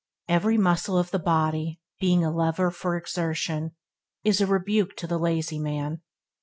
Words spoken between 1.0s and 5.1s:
the body (being a lever for exertion) is a rebuke to